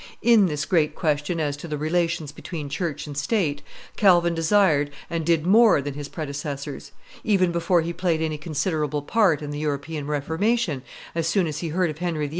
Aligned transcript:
In 0.23 0.47
this 0.47 0.65
great 0.65 0.95
question 0.95 1.39
as 1.39 1.55
to 1.57 1.67
the 1.67 1.77
relations 1.77 2.31
between 2.31 2.69
church 2.69 3.05
and 3.05 3.15
state 3.15 3.61
Calvin 3.97 4.33
desired 4.33 4.89
and 5.11 5.23
did 5.23 5.45
more 5.45 5.79
than 5.79 5.93
his 5.93 6.09
predecessors; 6.09 6.91
even 7.23 7.51
before 7.51 7.81
he 7.81 7.93
played 7.93 8.19
any 8.19 8.39
considerable 8.39 9.03
part 9.03 9.43
in 9.43 9.51
the 9.51 9.59
European 9.59 10.07
Reformation, 10.07 10.81
as 11.13 11.27
soon 11.27 11.45
as 11.45 11.59
he 11.59 11.67
heard 11.67 11.91
of 11.91 11.99
Henry 11.99 12.29
VIII. 12.29 12.29